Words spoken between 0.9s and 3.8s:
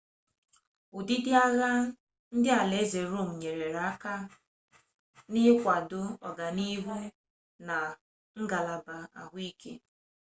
ụdịdị agha nke alaeze rome nyere